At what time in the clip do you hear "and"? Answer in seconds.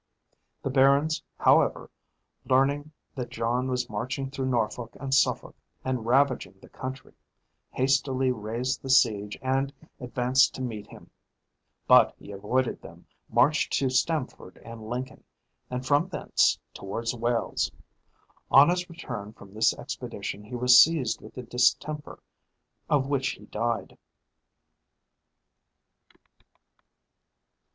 4.99-5.13, 5.85-6.07, 9.43-9.71, 14.65-14.89, 15.69-15.85